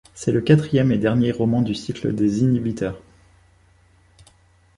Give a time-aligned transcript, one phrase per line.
[0.15, 2.99] C’est le quatrième et dernier roman du cycle des Inhibiteurs.